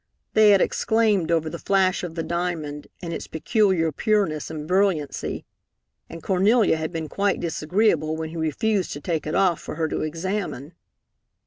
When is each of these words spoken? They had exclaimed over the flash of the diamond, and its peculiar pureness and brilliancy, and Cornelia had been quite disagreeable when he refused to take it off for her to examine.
They 0.33 0.49
had 0.49 0.61
exclaimed 0.61 1.29
over 1.29 1.47
the 1.47 1.59
flash 1.59 2.03
of 2.03 2.15
the 2.15 2.23
diamond, 2.23 2.87
and 3.03 3.13
its 3.13 3.27
peculiar 3.27 3.91
pureness 3.91 4.49
and 4.49 4.67
brilliancy, 4.67 5.45
and 6.09 6.23
Cornelia 6.23 6.77
had 6.77 6.91
been 6.91 7.07
quite 7.07 7.39
disagreeable 7.39 8.17
when 8.17 8.29
he 8.31 8.35
refused 8.37 8.93
to 8.93 8.99
take 8.99 9.27
it 9.27 9.35
off 9.35 9.61
for 9.61 9.75
her 9.75 9.87
to 9.89 10.01
examine. 10.01 10.73